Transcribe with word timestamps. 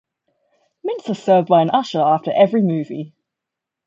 Mints 0.83 1.07
are 1.11 1.13
served 1.13 1.47
by 1.47 1.61
an 1.61 1.69
usher 1.69 2.01
after 2.01 2.31
every 2.31 2.63
movie. 2.63 3.13